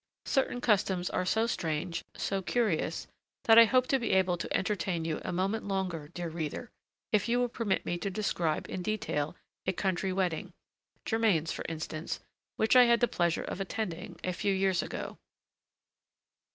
[0.25, 3.05] Certain customs are so strange, so curious,
[3.43, 6.71] that I hope to be able to entertain you a moment longer, dear reader,
[7.11, 9.35] if you will permit me to describe in detail
[9.67, 10.53] a country wedding,
[11.05, 12.19] Germain's for instance,
[12.55, 15.19] which I had the pleasure of attending a few years ago.